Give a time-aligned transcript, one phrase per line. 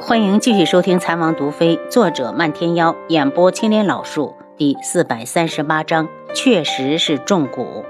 [0.00, 7.84] 欢迎继续收听《残王毒妃》，作者漫天妖，演播青莲老树，第四百三十八章，确实是中蛊。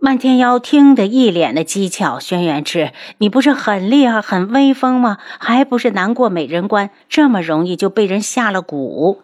[0.00, 5.18] 漫天妖听得一脸的讥诮：“轩辕赤，你不是很厉害、很威风吗？
[5.38, 9.18] 还不是难过美人关，这么容易就被人下了蛊？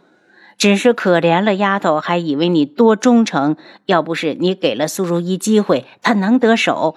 [0.59, 3.57] 只是可怜了丫头，还以为你多忠诚。
[3.87, 6.97] 要不是你给了苏如意机会，她能得手。”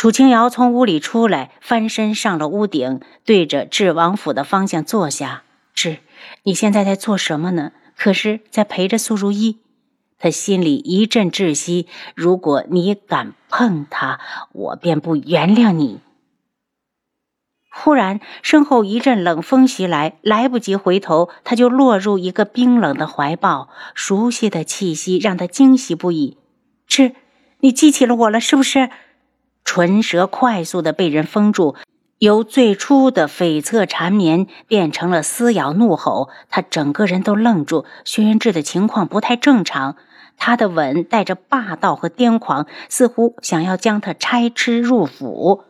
[0.00, 5.42] 楚清瑶从屋里出来，翻身上了屋顶，对着智王府的方向坐下。
[5.74, 5.98] 智，
[6.44, 7.72] 你现在在做什么呢？
[7.98, 9.58] 可是在陪着苏如意。
[10.18, 11.86] 他心里一阵窒息。
[12.14, 14.18] 如果你敢碰她，
[14.52, 16.00] 我便不原谅你。
[17.70, 23.68] 忽然，身后一阵冷风袭来，来不及回头，他就落入一个冰冷的怀抱。
[23.94, 26.38] 熟悉的气息让他惊喜不已。
[26.86, 27.12] 智，
[27.58, 28.88] 你记起了我了，是不是？
[29.64, 31.76] 唇舌快速的被人封住，
[32.18, 36.28] 由最初的悱恻缠绵变成了撕咬怒吼。
[36.48, 37.84] 他整个人都愣住。
[38.04, 39.96] 轩辕志的情况不太正常，
[40.36, 45.64] 他的吻带着霸道和癫狂，似乎想要将他拆吃入腹。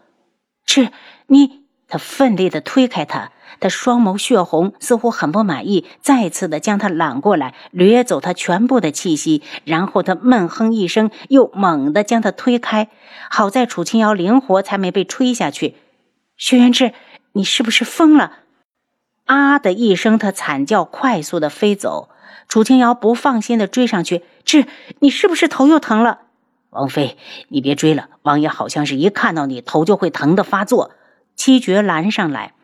[0.65, 0.89] 是
[1.27, 3.33] 你，他奋力的推开他。
[3.61, 12.89] 他双眸血红，似乎很不满意，再次的将他揽过来，掠走他全部的气息，然后他闷哼一声，又猛地将他推开。
[13.31, 15.77] 好在楚清瑶灵活，才没被吹下去。
[16.37, 16.95] 轩辕志，
[17.33, 18.33] 你是不是疯了？
[19.27, 22.09] 啊的一声，他惨叫，快速的飞走。
[22.49, 24.67] 楚清瑶不放心的追上去，志，
[24.99, 26.23] 你是不是头又疼了？
[26.71, 27.17] 王妃，
[27.49, 30.93] 你别追了，王爷好像是一看到你头就会疼的发作。
[31.37, 32.55] 七绝拦上来。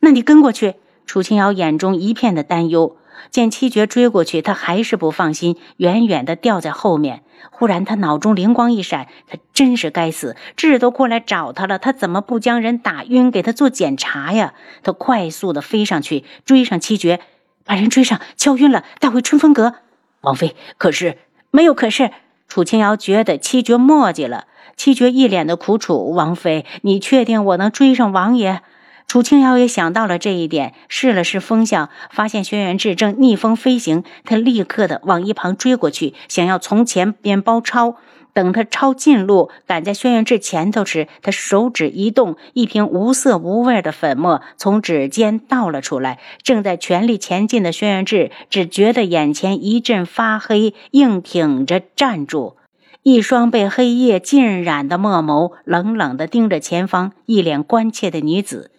[0.00, 0.74] 那你跟过去。
[1.06, 2.98] 楚清瑶眼中一片的担忧，
[3.30, 7.22] 见七绝追过去，他还是不放心，远远的掉在后面。
[7.50, 14.52] 忽然，他脑中灵光一闪，他真是该死，智都过来找他了，他怎么不将人打晕，给他做检查呀？
[14.82, 17.20] 他快速的飞上去，追上七绝，
[17.64, 19.76] 把人追上，敲晕了，带回春风阁。
[20.20, 21.16] 王妃，可是
[21.50, 22.10] 没有可是。
[22.48, 24.44] 楚清瑶觉得七绝墨迹了，
[24.76, 26.12] 七绝一脸的苦楚。
[26.12, 28.62] 王妃，你确定我能追上王爷？
[29.08, 37.96] 楚清瑶也想到了这一点，试了试风向，发现轩辕志正逆风飞行，他立刻的往一旁追过去，想要从前边包抄。
[38.34, 46.18] 等他抄近路，赶在轩辕志前头时，他手指一动，一瓶无色无味的粉末从指尖倒了出来。
[46.42, 52.58] 正在全力前进的轩辕志只觉得眼前一阵发黑，硬挺着站住，
[53.02, 58.70] 一双被黑夜浸染的墨眸冷冷地盯着前方，一脸关切的女子。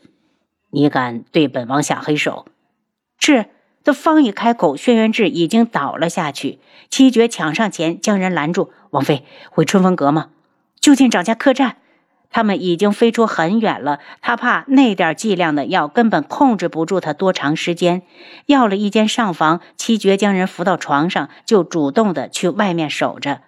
[0.72, 2.46] 你敢对本王下黑手？
[3.19, 3.46] 是。
[3.81, 6.59] 他方一开口，轩辕志已经倒了下去。
[6.91, 10.30] 七绝抢上前将人拦住：“王妃，回春风阁吗？
[10.80, 11.78] 就近找家客栈。”
[12.30, 14.00] 他们已经飞出很远了。
[14.22, 18.03] 他怕那点剂量的药根本控制不住他多长时间。
[18.46, 23.41] 要了一间上房，七绝将人扶到床上，就主动的去外面守着。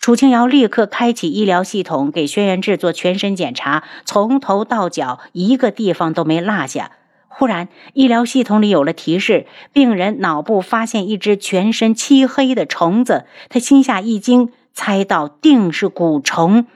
[0.00, 6.92] 楚清瑶立刻开启医疗系统，给轩辕志做全身检查，从头到脚一个地方都没落下。
[7.26, 13.26] 忽然，医疗系统里有了提示：病人脑部发现一只全身漆黑的虫子。
[13.48, 16.66] 他心下一惊，猜到定是蛊虫。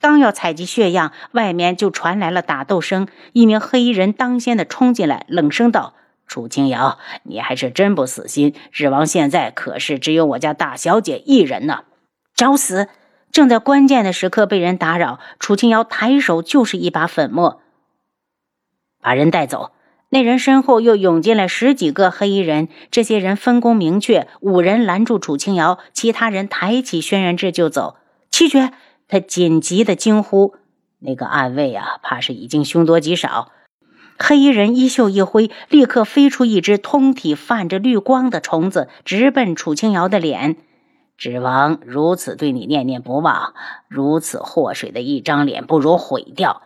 [0.00, 3.06] 刚要采集血样，外面就传来了打斗声。
[3.32, 5.94] 一名黑衣人当先的冲进来，冷声道
[6.26, 8.54] ：“楚清瑶，你还是真不死心！
[8.72, 11.80] 日王现在可是只有我家大小姐一人呢。”
[12.38, 12.86] 找死！
[13.32, 17.60] 正在关键的时刻被人打扰，楚清瑶抬手就是一把粉末，
[19.00, 19.72] 把人带走。
[20.10, 27.96] 那人身后又涌进来十几个黑衣人，这些人分工明确，五人拦住楚清瑶，其他人抬起轩辕志就走。
[28.30, 28.70] 七绝，
[29.08, 30.54] 他紧急的惊呼
[31.02, 33.50] ：“那个暗卫啊，怕是已经凶多吉少。”
[34.16, 40.56] 黑衣人衣袖一挥，立刻飞出一只通体泛着绿光的虫子，直奔楚清瑶的脸。
[41.18, 43.52] 指王如此对你念念不忘，
[43.88, 46.62] 如此祸水的一张脸，不如毁掉。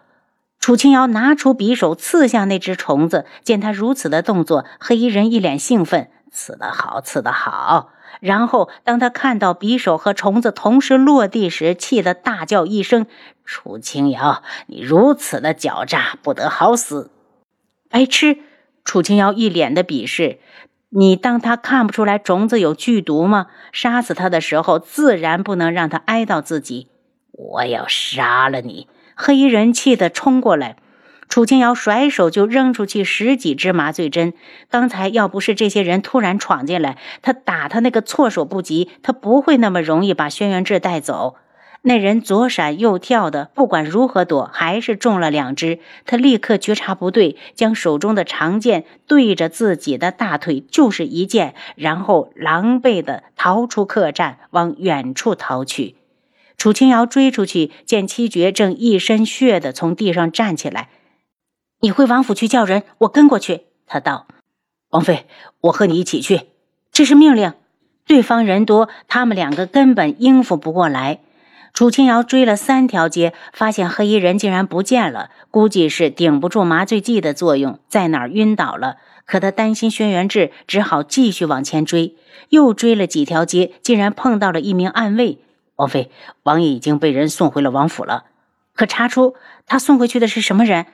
[0.61, 13.07] 楚清瑶拿出匕首刺向那只虫子，见他如此的动作，黑衣人一脸兴奋：“刺得好，刺得好！”然后当他看到匕首和虫子同时落地时，气得大叫一声
[13.47, 17.11] ：“楚清瑶，你如此的狡诈，不得好死！”
[17.89, 18.37] 白痴！
[18.85, 20.39] 楚清瑶一脸的鄙视。
[20.95, 23.47] 你当他看不出来种子有剧毒吗？
[23.73, 26.89] 杀死他的时候，自然不能让他挨到自己。
[27.33, 28.89] 我要杀了你！
[29.15, 30.77] 黑衣人气得冲过来，
[31.31, 34.35] 楚清瑶甩手就扔出去十几支麻醉针。
[34.69, 41.37] 刚才要不是这些人突然闯进来，他打他那个措手不及，他不会那么容易把轩辕志带走。
[41.85, 45.81] 那人左闪右跳的，不管如何躲，还是中了两只。
[46.07, 55.97] 他立刻觉察不对，将手中的长剑对着自己的大腿就是一剑，然后狼狈的逃出客栈，往远处逃去。
[56.57, 60.89] 楚清瑶追出去，见七绝正一身血的从地上站起来。
[61.81, 63.63] 你回王府去叫人，我跟过去。
[63.89, 64.29] 他道
[64.91, 65.27] ：“王妃，
[65.63, 66.43] 我和你一起去。”
[66.93, 67.55] 这是命令。
[68.07, 71.19] 对方人多，他们两个根本应付不过来。
[71.73, 78.97] 楚清瑶追了三条街，发现黑衣人竟然不见了，估计是顶不住麻醉剂的作用，在哪儿晕倒了。
[79.25, 82.17] 可他担心轩辕志，只好继续往前追。
[82.51, 85.39] 又追了几条街，竟然碰到了一名暗卫。
[85.77, 86.11] 王妃，
[86.43, 88.27] 王爷已经被人送回了王府了。
[88.75, 89.35] 可查出
[89.67, 90.85] 他送回去的是什么人？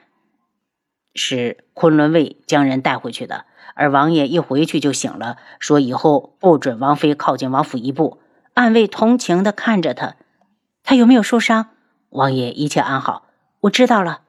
[1.14, 3.46] 是昆仑卫将人带回去的。
[3.75, 8.20] 而王爷一回去就醒了，说以后不准王妃靠近王府一步。
[8.54, 10.14] 暗卫同情地看着他，
[10.88, 11.67] 他有没有受伤？
[12.08, 13.25] 王爷一切安好。
[13.61, 14.20] 我知道了。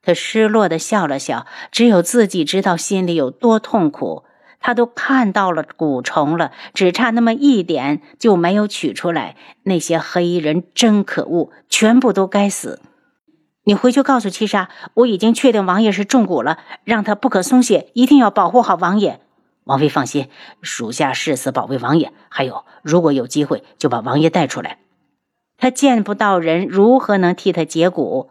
[0.00, 4.22] 他失落地笑了笑，只有自己知道心里有多痛苦。
[4.60, 9.34] 他都看到了蛊虫了，只差那么一点就没有取出来。
[9.64, 12.80] 那些黑衣人真可恶，全部都该死。
[13.64, 19.20] 你回去告诉七杀，我已经确定王爷是中蛊了，让他不可松懈，一定要保护好王爷。
[19.64, 20.30] 王妃放心，
[20.62, 22.12] 属下誓死保卫王爷。
[22.28, 24.78] 还有，如果有机会，就把王爷带出来。
[25.56, 28.28] 他见不到人，如何能替他解蛊？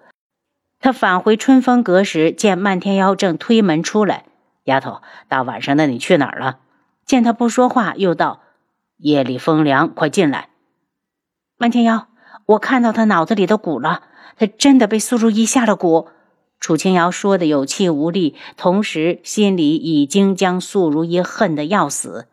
[0.80, 4.26] 他返回春风阁时，见漫天妖正推门出来。
[4.66, 6.60] 丫头，大晚上的你去哪儿了？
[7.06, 8.42] 见他不说话，又道
[8.98, 10.50] ：“夜里风凉，快进来。”
[11.58, 12.08] 漫天妖，
[12.46, 14.04] 我看到他脑子里的蛊了。
[14.36, 16.08] 他真的被苏如意下了蛊，
[16.60, 22.28] 楚清瑶说的有气无力，同时心里已经将苏如意恨得要死。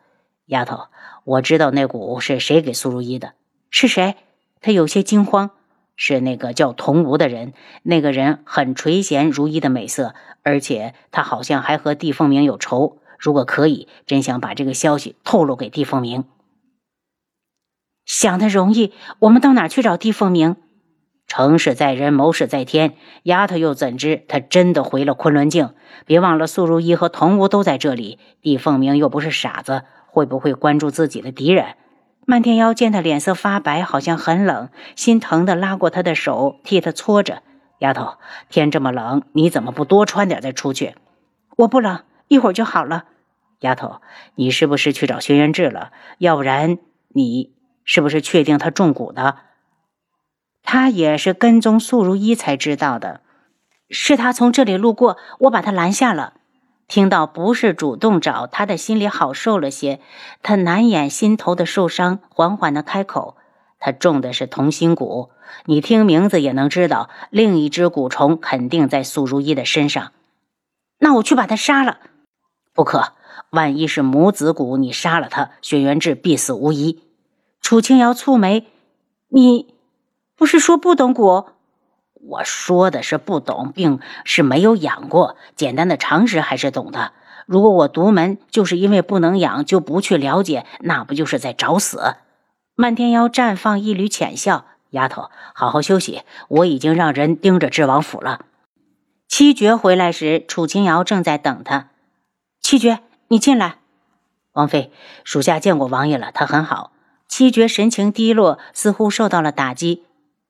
[0.47, 0.87] 丫头，
[1.23, 3.33] 我知道那蛊是谁给苏如意的，
[3.69, 4.15] 是谁？
[4.61, 5.51] 他有些惊慌。
[5.97, 7.53] 是那个叫童无的人，
[7.83, 12.97] 那个人很垂涎如意的美色，而且他好像还和帝凤鸣有仇。
[13.19, 16.23] 如果可以，真想把这个消息透露给帝凤鸣。
[18.03, 20.55] 想的容易，我们到哪去找帝凤鸣？
[21.27, 22.95] 成事在人，谋事在天。
[23.23, 25.75] 丫头又怎知他真的回了昆仑镜？
[26.07, 28.17] 别忘了，素如意和童无都在这里。
[28.41, 31.75] 帝凤鸣又不是傻子，会不会关注自己的敌人？
[32.31, 37.43] 漫天妖见他脸色发白，好像很冷，心疼的拉过他的手，替他搓着。
[37.79, 38.13] 丫头，
[38.47, 40.95] 天这么冷，你怎么不多穿点再出去？
[41.57, 43.03] 我不冷，一会儿就好了。
[43.59, 43.99] 丫头，
[44.35, 45.91] 你是不是去找轩辕志了？
[46.19, 46.77] 要不然，
[47.09, 47.51] 你
[47.83, 49.39] 是不是确定他中蛊的？
[50.63, 53.19] 他也是跟踪素如一才知道的，
[53.89, 56.35] 是他从这里路过，我把他拦下了。
[56.91, 60.01] 听到不是主动找，他的心里好受了些。
[60.43, 63.37] 他难掩心头的受伤，缓缓的开口
[63.79, 65.29] ：“他中的是同心蛊，
[65.63, 70.11] 你听名字也能知道，另一只蛊虫肯定在素如一的身上。
[70.99, 71.99] 那我去把他杀了。
[72.73, 73.13] 不可，
[73.51, 77.01] 万一是母子蛊，你杀了他，轩辕志必死无疑。”
[77.63, 78.67] 楚清瑶蹙眉
[79.31, 79.73] ：“你。”
[80.35, 81.45] 不是说不懂蛊，
[82.23, 87.13] 我说的是不懂，并是没有养过，简单的常识还是懂的。
[87.47, 92.15] 如果我独门就是因为不能养，就不去了解，那不就是在找死？
[92.75, 98.45] 漫天妖绽放一缕浅笑，丫头，好好休息，我已经让人盯着智王府了。
[99.27, 101.89] 七绝回来时，楚清瑶正在等他。
[102.61, 103.77] 七绝，你进来。
[104.53, 104.91] 王妃，
[105.23, 106.91] 属下见过王爷了，他很好。
[107.27, 110.03] 七绝神情低落，似乎受到了打击。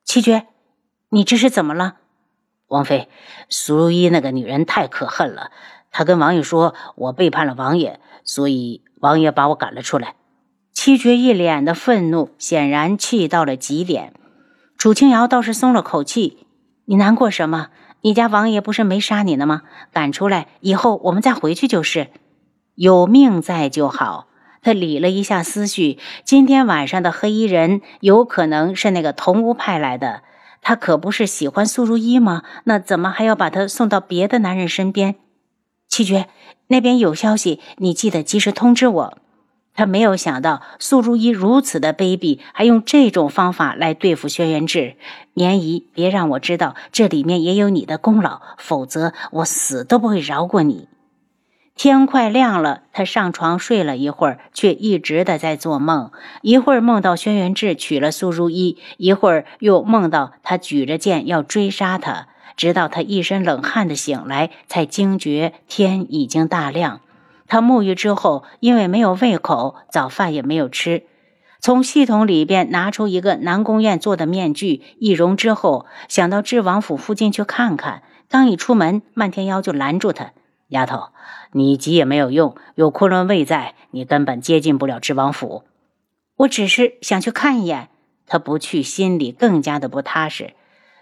[0.04, 0.48] 七绝，
[1.14, 1.96] 你这是怎么了？
[2.68, 3.10] 王妃，
[3.50, 5.52] 苏如意那个女人太可恨了。
[5.92, 10.16] 她跟王爷说，我背叛了王爷，所以王爷把我赶了出来。
[10.72, 14.14] 七绝一脸的愤怒，显然气到了极点。
[14.78, 16.48] 楚清瑶倒是松了口气。
[16.86, 17.68] 你难过什么？
[18.04, 19.64] 你家王爷不是没杀你呢吗？
[19.92, 22.08] 赶出来以后，我们再回去就是。
[22.76, 24.28] 有命在就好。
[24.62, 30.24] 他理了一下思绪，今天晚上的黑衣人有可能是那个同屋派来的。
[30.62, 32.44] 他可不是喜欢苏如意吗？
[32.66, 35.16] 那怎么还要把他送到别的男人身边？
[35.88, 36.28] 七绝，
[36.68, 39.18] 那边有消息，你记得及时通知我。
[39.74, 44.98] 他没有想到苏如意如此的卑鄙，还用这种方法来对付轩辕志。
[45.34, 50.88] 年姨，别让我知道这里面也有你的功劳，否则我死都不会饶过你。
[51.76, 56.12] 天快亮了，他上床睡了一会儿，却一直的在做梦。
[56.42, 62.28] 一会儿梦到轩辕志娶了苏如意，一会儿又梦到他举着剑要追杀他。
[62.56, 67.02] 直到他一身冷汗的醒来，才惊觉天已经大亮。
[67.48, 71.04] 他沐浴之后，因为没有胃口，早饭也没有吃。
[71.60, 78.04] 从系统里边拿出一个南宫宴做的面具，易容之后，想到知王府附近去看看。
[78.30, 80.32] 刚一出门，漫天妖就拦住他
[80.72, 81.10] ：“丫头，
[81.54, 85.64] 你急也没有用，有昆仑卫在，你根本接近不了知王府。
[86.38, 87.88] 我只是想去看一眼。”
[88.28, 90.54] 他不去，心里更加的不踏实。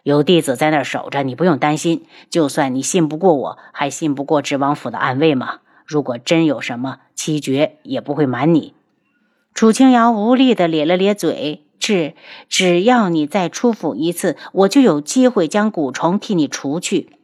[0.02, 2.08] 有弟子在那儿守着，你不用担心。
[2.32, 5.60] 就算你信不过我，还信不过知王府的暗卫吗？
[5.86, 8.74] 如果真有什么，七绝也不会瞒你。
[9.54, 12.16] 楚清瑶无力的咧了咧嘴，只
[12.48, 17.19] 只要你再出府一次，我就有机会将蛊虫替你除去。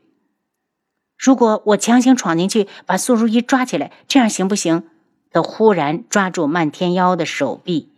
[1.17, 4.83] 如果我强行闯进去，把苏如意抓起来，这样行不行？
[5.31, 7.91] 他忽然抓住漫天妖的手臂。